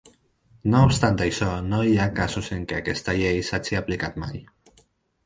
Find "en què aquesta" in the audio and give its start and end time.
2.57-3.15